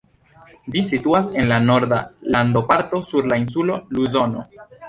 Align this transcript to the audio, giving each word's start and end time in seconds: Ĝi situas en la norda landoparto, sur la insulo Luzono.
Ĝi 0.75 0.81
situas 0.91 1.29
en 1.41 1.51
la 1.51 1.59
norda 1.67 2.01
landoparto, 2.37 3.05
sur 3.11 3.31
la 3.33 3.41
insulo 3.45 3.81
Luzono. 3.99 4.49